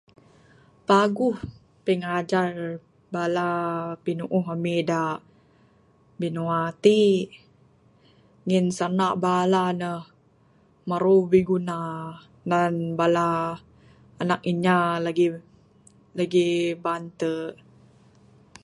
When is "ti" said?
6.83-7.09